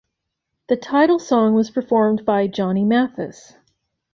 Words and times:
The 0.67 0.77
title 0.77 1.19
song 1.19 1.53
was 1.53 1.69
performed 1.69 2.25
by 2.25 2.47
Johnny 2.47 2.83
Mathis. 2.83 3.53